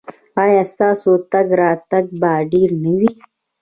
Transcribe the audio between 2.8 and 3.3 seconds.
نه وي؟